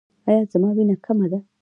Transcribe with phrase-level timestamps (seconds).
[0.27, 1.39] ایا زما وینه کمه ده؟